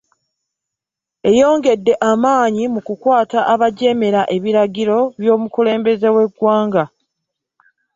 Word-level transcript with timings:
Eyongedde 1.29 1.93
amaanyi 2.09 2.63
mu 2.73 2.79
kukwata 2.87 3.39
abajeemera 3.53 4.21
ebiragiro 4.35 4.99
by'omukulembeze 5.19 6.07
w'eggwanga. 6.15 6.83